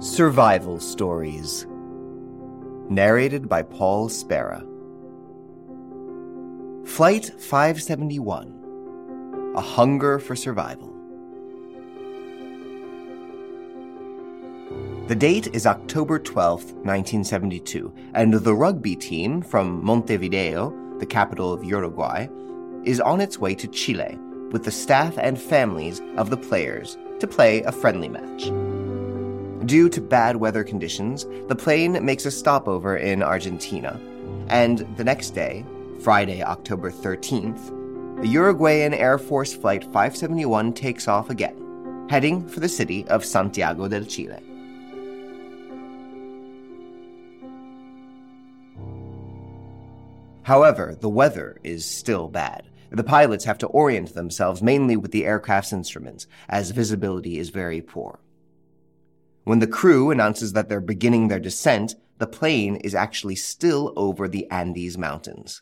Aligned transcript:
Survival 0.00 0.80
Stories. 0.80 1.66
Narrated 2.88 3.48
by 3.50 3.62
Paul 3.62 4.08
Spera. 4.08 4.64
Flight 6.86 7.26
571 7.38 9.52
A 9.56 9.60
Hunger 9.60 10.18
for 10.18 10.34
Survival. 10.34 10.88
The 15.08 15.14
date 15.14 15.54
is 15.54 15.66
October 15.66 16.18
12, 16.18 16.72
1972, 16.72 17.92
and 18.14 18.32
the 18.32 18.54
rugby 18.54 18.96
team 18.96 19.42
from 19.42 19.84
Montevideo, 19.84 20.72
the 20.98 21.04
capital 21.04 21.52
of 21.52 21.62
Uruguay, 21.62 22.26
is 22.84 23.02
on 23.02 23.20
its 23.20 23.38
way 23.38 23.54
to 23.54 23.68
Chile 23.68 24.16
with 24.50 24.64
the 24.64 24.70
staff 24.70 25.18
and 25.18 25.38
families 25.38 26.00
of 26.16 26.30
the 26.30 26.38
players 26.38 26.96
to 27.18 27.26
play 27.26 27.60
a 27.64 27.70
friendly 27.70 28.08
match. 28.08 28.50
Due 29.66 29.90
to 29.90 30.00
bad 30.00 30.36
weather 30.36 30.64
conditions, 30.64 31.26
the 31.48 31.54
plane 31.54 32.02
makes 32.02 32.24
a 32.24 32.30
stopover 32.30 32.96
in 32.96 33.22
Argentina, 33.22 34.00
and 34.48 34.78
the 34.96 35.04
next 35.04 35.30
day, 35.30 35.66
Friday, 36.00 36.42
October 36.42 36.90
13th, 36.90 38.22
the 38.22 38.28
Uruguayan 38.28 38.94
Air 38.94 39.18
Force 39.18 39.52
Flight 39.52 39.84
571 39.84 40.72
takes 40.72 41.08
off 41.08 41.28
again, 41.28 42.06
heading 42.08 42.48
for 42.48 42.60
the 42.60 42.68
city 42.70 43.06
of 43.08 43.22
Santiago 43.22 43.86
del 43.86 44.04
Chile. 44.04 44.42
However, 50.42 50.96
the 50.98 51.10
weather 51.10 51.60
is 51.62 51.84
still 51.84 52.28
bad. 52.28 52.64
The 52.90 53.04
pilots 53.04 53.44
have 53.44 53.58
to 53.58 53.66
orient 53.66 54.14
themselves 54.14 54.62
mainly 54.62 54.96
with 54.96 55.12
the 55.12 55.26
aircraft's 55.26 55.72
instruments, 55.72 56.26
as 56.48 56.70
visibility 56.70 57.38
is 57.38 57.50
very 57.50 57.82
poor. 57.82 58.20
When 59.50 59.58
the 59.58 59.66
crew 59.66 60.12
announces 60.12 60.52
that 60.52 60.68
they're 60.68 60.80
beginning 60.80 61.26
their 61.26 61.40
descent, 61.40 61.96
the 62.18 62.28
plane 62.28 62.76
is 62.76 62.94
actually 62.94 63.34
still 63.34 63.92
over 63.96 64.28
the 64.28 64.48
Andes 64.48 64.96
Mountains. 64.96 65.60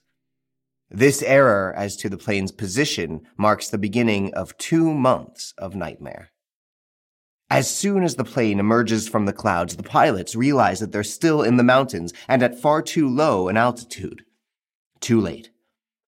This 0.90 1.22
error 1.22 1.72
as 1.74 1.96
to 1.96 2.10
the 2.10 2.18
plane's 2.18 2.52
position 2.52 3.22
marks 3.38 3.70
the 3.70 3.78
beginning 3.78 4.34
of 4.34 4.58
two 4.58 4.92
months 4.92 5.54
of 5.56 5.74
nightmare. 5.74 6.28
As 7.48 7.74
soon 7.74 8.02
as 8.02 8.16
the 8.16 8.24
plane 8.24 8.60
emerges 8.60 9.08
from 9.08 9.24
the 9.24 9.32
clouds, 9.32 9.76
the 9.76 9.82
pilots 9.82 10.36
realize 10.36 10.80
that 10.80 10.92
they're 10.92 11.02
still 11.02 11.40
in 11.42 11.56
the 11.56 11.62
mountains 11.62 12.12
and 12.28 12.42
at 12.42 12.60
far 12.60 12.82
too 12.82 13.08
low 13.08 13.48
an 13.48 13.56
altitude. 13.56 14.22
Too 15.00 15.18
late. 15.18 15.48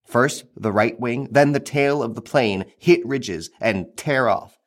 First, 0.07 0.45
the 0.55 0.71
right 0.71 1.01
wing, 1.01 1.29
then 1.31 1.53
the 1.53 1.61
tail 1.61 2.03
of 2.03 2.15
the 2.15 2.21
plane 2.21 2.67
hit 2.77 3.01
ridges 3.07 3.49
and 3.59 3.87
tear 3.97 4.29
off. 4.29 4.60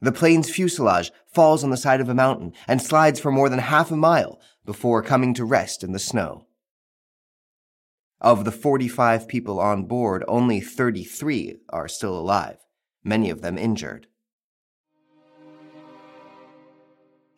The 0.00 0.12
plane's 0.12 0.50
fuselage 0.50 1.12
falls 1.26 1.62
on 1.62 1.70
the 1.70 1.76
side 1.76 2.00
of 2.00 2.08
a 2.08 2.14
mountain 2.14 2.52
and 2.66 2.80
slides 2.80 3.20
for 3.20 3.30
more 3.30 3.48
than 3.48 3.58
half 3.58 3.90
a 3.90 3.96
mile 3.96 4.40
before 4.64 5.02
coming 5.02 5.34
to 5.34 5.44
rest 5.44 5.84
in 5.84 5.92
the 5.92 5.98
snow. 5.98 6.46
Of 8.20 8.44
the 8.44 8.52
45 8.52 9.28
people 9.28 9.60
on 9.60 9.84
board, 9.84 10.24
only 10.28 10.60
33 10.60 11.60
are 11.70 11.88
still 11.88 12.18
alive, 12.18 12.58
many 13.02 13.30
of 13.30 13.40
them 13.40 13.56
injured. 13.56 14.06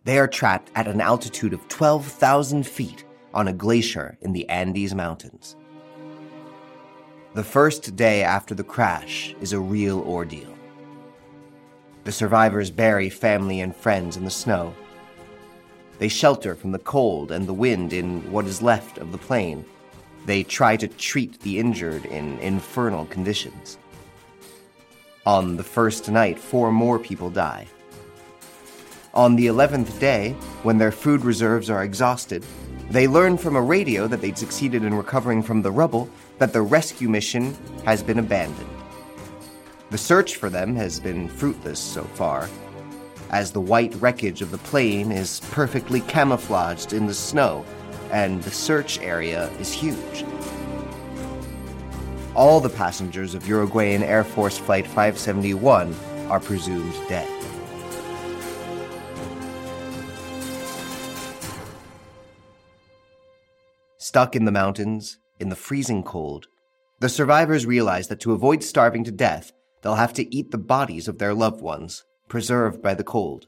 They 0.04 0.18
are 0.18 0.26
trapped 0.26 0.70
at 0.74 0.88
an 0.88 1.00
altitude 1.00 1.52
of 1.52 1.68
12,000 1.68 2.66
feet 2.66 3.04
on 3.32 3.46
a 3.46 3.52
glacier 3.52 4.18
in 4.20 4.32
the 4.32 4.48
Andes 4.48 4.94
Mountains. 4.94 5.56
The 7.34 7.44
first 7.44 7.94
day 7.96 8.22
after 8.22 8.54
the 8.54 8.64
crash 8.64 9.34
is 9.40 9.52
a 9.52 9.60
real 9.60 10.00
ordeal. 10.00 10.51
The 12.04 12.12
survivors 12.12 12.70
bury 12.70 13.08
family 13.08 13.60
and 13.60 13.74
friends 13.74 14.16
in 14.16 14.24
the 14.24 14.30
snow. 14.30 14.74
They 15.98 16.08
shelter 16.08 16.56
from 16.56 16.72
the 16.72 16.80
cold 16.80 17.30
and 17.30 17.46
the 17.46 17.54
wind 17.54 17.92
in 17.92 18.30
what 18.32 18.46
is 18.46 18.60
left 18.60 18.98
of 18.98 19.12
the 19.12 19.18
plane. 19.18 19.64
They 20.26 20.42
try 20.42 20.76
to 20.76 20.88
treat 20.88 21.40
the 21.40 21.58
injured 21.58 22.06
in 22.06 22.38
infernal 22.40 23.06
conditions. 23.06 23.78
On 25.26 25.56
the 25.56 25.62
first 25.62 26.10
night, 26.10 26.38
four 26.38 26.72
more 26.72 26.98
people 26.98 27.30
die. 27.30 27.68
On 29.14 29.36
the 29.36 29.46
eleventh 29.46 30.00
day, 30.00 30.32
when 30.64 30.78
their 30.78 30.90
food 30.90 31.24
reserves 31.24 31.70
are 31.70 31.84
exhausted, 31.84 32.44
they 32.90 33.06
learn 33.06 33.38
from 33.38 33.54
a 33.54 33.62
radio 33.62 34.08
that 34.08 34.20
they'd 34.20 34.38
succeeded 34.38 34.82
in 34.82 34.94
recovering 34.94 35.42
from 35.42 35.62
the 35.62 35.70
rubble 35.70 36.08
that 36.38 36.52
the 36.52 36.62
rescue 36.62 37.08
mission 37.08 37.56
has 37.84 38.02
been 38.02 38.18
abandoned. 38.18 38.81
The 39.92 39.98
search 39.98 40.36
for 40.36 40.48
them 40.48 40.74
has 40.76 40.98
been 40.98 41.28
fruitless 41.28 41.78
so 41.78 42.04
far, 42.04 42.48
as 43.28 43.52
the 43.52 43.60
white 43.60 43.94
wreckage 43.96 44.40
of 44.40 44.50
the 44.50 44.56
plane 44.56 45.12
is 45.12 45.40
perfectly 45.50 46.00
camouflaged 46.00 46.94
in 46.94 47.06
the 47.06 47.12
snow, 47.12 47.62
and 48.10 48.42
the 48.42 48.50
search 48.50 48.98
area 49.00 49.50
is 49.60 49.70
huge. 49.70 50.24
All 52.34 52.58
the 52.58 52.70
passengers 52.70 53.34
of 53.34 53.46
Uruguayan 53.46 54.02
Air 54.02 54.24
Force 54.24 54.56
Flight 54.56 54.86
571 54.86 55.94
are 56.30 56.40
presumed 56.40 56.94
dead. 57.06 57.28
Stuck 63.98 64.34
in 64.34 64.46
the 64.46 64.52
mountains, 64.52 65.18
in 65.38 65.50
the 65.50 65.54
freezing 65.54 66.02
cold, 66.02 66.46
the 67.00 67.10
survivors 67.10 67.66
realize 67.66 68.08
that 68.08 68.20
to 68.20 68.32
avoid 68.32 68.64
starving 68.64 69.04
to 69.04 69.12
death, 69.12 69.52
they'll 69.82 69.94
have 69.96 70.12
to 70.14 70.34
eat 70.34 70.50
the 70.50 70.58
bodies 70.58 71.08
of 71.08 71.18
their 71.18 71.34
loved 71.34 71.60
ones, 71.60 72.04
preserved 72.28 72.80
by 72.80 72.94
the 72.94 73.04
cold. 73.04 73.46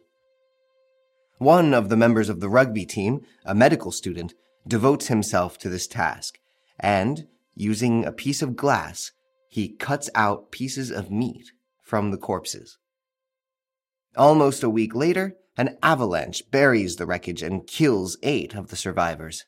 One 1.38 1.74
of 1.74 1.88
the 1.88 1.96
members 1.96 2.28
of 2.28 2.40
the 2.40 2.48
rugby 2.48 2.84
team, 2.84 3.22
a 3.44 3.54
medical 3.54 3.90
student, 3.90 4.34
devotes 4.66 5.08
himself 5.08 5.58
to 5.58 5.68
this 5.68 5.86
task, 5.86 6.38
and, 6.78 7.26
using 7.54 8.04
a 8.04 8.12
piece 8.12 8.42
of 8.42 8.56
glass, 8.56 9.12
he 9.48 9.68
cuts 9.68 10.10
out 10.14 10.50
pieces 10.50 10.90
of 10.90 11.10
meat 11.10 11.52
from 11.82 12.10
the 12.10 12.16
corpses. 12.16 12.78
Almost 14.16 14.62
a 14.62 14.70
week 14.70 14.94
later, 14.94 15.36
an 15.56 15.76
avalanche 15.82 16.42
buries 16.50 16.96
the 16.96 17.06
wreckage 17.06 17.42
and 17.42 17.66
kills 17.66 18.16
eight 18.22 18.54
of 18.54 18.68
the 18.68 18.76
survivors. 18.76 19.44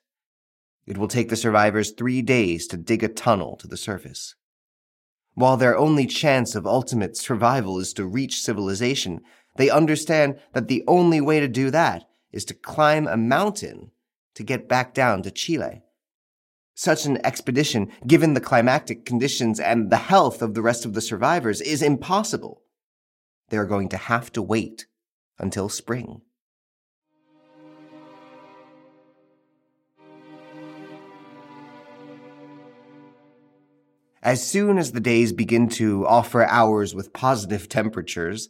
It 0.87 0.99
will 0.99 1.09
take 1.09 1.29
the 1.29 1.37
survivors 1.37 1.91
three 1.91 2.23
days 2.23 2.67
to 2.69 2.77
dig 2.77 3.03
a 3.03 3.09
tunnel 3.09 3.57
to 3.57 3.67
the 3.67 3.77
surface. 3.77 4.37
While 5.37 5.59
their 5.59 5.77
only 5.77 6.07
chance 6.07 6.55
of 6.55 6.67
ultimate 6.67 7.15
survival 7.15 7.79
is 7.79 7.93
to 7.93 8.07
reach 8.07 8.41
civilization, 8.41 9.21
they 9.57 9.69
understand 9.69 10.41
that 10.55 10.67
the 10.67 10.83
only 10.89 11.21
way 11.21 11.41
to 11.41 11.47
do 11.47 11.71
that 11.71 12.09
is 12.33 12.47
to 12.47 12.55
climb 12.55 13.07
a 13.07 13.19
mountain 13.19 13.91
to 14.35 14.43
get 14.43 14.67
back 14.67 14.95
down 14.95 15.23
to 15.23 15.31
Chile. 15.31 15.83
Such 16.75 17.05
an 17.05 17.19
expedition, 17.25 17.93
given 18.07 18.33
the 18.33 18.41
climatic 18.41 19.05
conditions 19.05 19.61
and 19.61 19.91
the 19.91 19.99
health 19.99 20.41
of 20.41 20.55
the 20.55 20.63
rest 20.63 20.87
of 20.87 20.95
the 20.95 21.03
survivors, 21.03 21.61
is 21.61 21.83
impossible. 21.83 22.63
They 23.51 23.59
are 23.59 23.67
going 23.67 23.91
to 23.91 23.99
have 23.99 24.33
to 24.33 24.43
wait 24.43 24.87
until 25.39 25.69
spring. 25.69 26.23
As 34.27 34.45
soon 34.45 34.77
as 34.77 34.91
the 34.91 34.99
days 34.99 35.33
begin 35.33 35.69
to 35.79 36.05
offer 36.05 36.45
hours 36.45 36.97
with 36.97 37.13
positive 37.13 37.69
temperatures, 37.69 38.49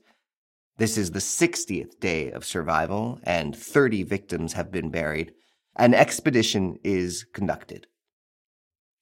this 0.78 0.96
is 0.96 1.10
the 1.10 1.18
60th 1.18 2.00
day 2.00 2.30
of 2.30 2.46
survival 2.46 3.20
and 3.24 3.54
30 3.54 4.02
victims 4.04 4.54
have 4.54 4.72
been 4.72 4.88
buried, 4.88 5.34
an 5.76 5.92
expedition 5.92 6.78
is 6.82 7.26
conducted. 7.34 7.88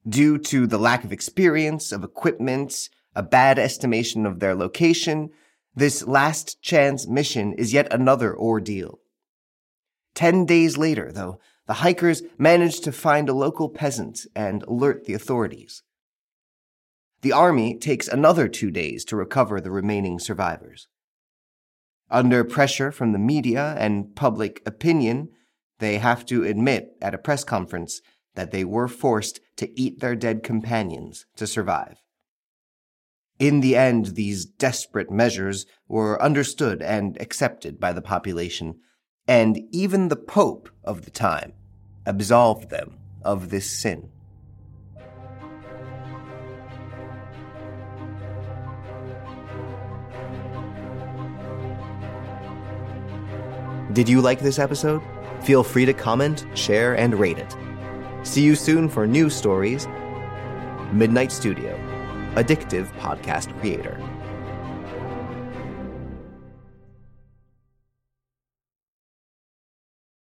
Due 0.05 0.37
to 0.37 0.67
the 0.67 0.77
lack 0.77 1.05
of 1.05 1.13
experience, 1.13 1.93
of 1.93 2.03
equipment, 2.03 2.89
a 3.15 3.23
bad 3.23 3.57
estimation 3.57 4.27
of 4.27 4.41
their 4.41 4.57
location, 4.57 5.31
this 5.77 6.05
last 6.09 6.61
chance 6.61 7.07
mission 7.07 7.53
is 7.53 7.73
yet 7.73 7.87
another 7.93 8.37
ordeal. 8.37 8.99
Ten 10.13 10.45
days 10.45 10.77
later, 10.77 11.13
though, 11.13 11.39
the 11.69 11.75
hikers 11.75 12.25
manage 12.37 12.81
to 12.81 12.91
find 12.91 13.29
a 13.29 13.33
local 13.33 13.69
peasant 13.69 14.27
and 14.35 14.65
alert 14.65 15.05
the 15.05 15.15
authorities. 15.15 15.85
The 17.25 17.33
army 17.33 17.79
takes 17.79 18.07
another 18.07 18.49
two 18.49 18.71
days 18.71 19.03
to 19.07 19.17
recover 19.17 19.59
the 19.59 19.71
remaining 19.71 20.19
survivors. 20.19 20.89
Under 22.11 22.45
pressure 22.45 22.93
from 22.93 23.13
the 23.13 23.19
media 23.19 23.75
and 23.79 24.15
public 24.15 24.61
opinion, 24.67 25.31
they 25.79 25.97
have 25.97 26.27
to 26.27 26.45
admit 26.45 26.91
at 27.01 27.15
a 27.15 27.19
press 27.19 27.43
conference 27.43 28.03
that 28.35 28.51
they 28.51 28.63
were 28.63 28.89
forced 28.89 29.41
to 29.57 29.81
eat 29.81 30.01
their 30.01 30.15
dead 30.15 30.43
companions 30.43 31.25
to 31.37 31.47
survive. 31.47 32.03
In 33.39 33.61
the 33.61 33.75
end, 33.75 34.17
these 34.17 34.45
desperate 34.45 35.11
measures 35.11 35.65
were 35.89 36.23
understood 36.23 36.83
and 36.83 37.19
accepted 37.23 37.81
by 37.81 37.95
the 37.95 38.03
population, 38.03 38.81
and 39.27 39.61
even 39.71 40.09
the 40.09 40.17
Pope 40.17 40.69
of 40.85 41.07
the 41.07 41.11
time 41.11 41.55
absolved 42.05 42.69
them 42.69 42.99
of 43.25 43.49
this 43.49 43.71
sin. 43.71 44.11
Did 53.93 54.09
you 54.09 54.21
like 54.21 54.41
this 54.41 54.59
episode? 54.59 55.03
Feel 55.43 55.63
free 55.63 55.85
to 55.85 55.93
comment, 55.93 56.47
share, 56.55 56.95
and 56.95 57.15
rate 57.15 57.39
it. 57.39 57.55
See 58.23 58.43
you 58.43 58.55
soon 58.57 58.89
for 58.89 59.07
new 59.07 59.29
stories. 59.29 59.87
Midnight 60.91 61.31
Studio, 61.31 61.77
addictive 62.35 62.91
podcast 62.99 63.59
creator. 63.61 64.01